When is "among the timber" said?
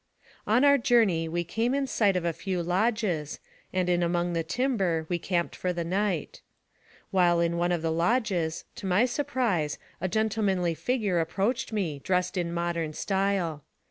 4.01-5.05